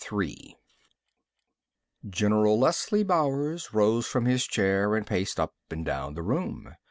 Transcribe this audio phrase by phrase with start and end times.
[0.09, 0.57] V
[2.09, 6.75] General Leslie Bowers rose from his chair and paced up and down the room.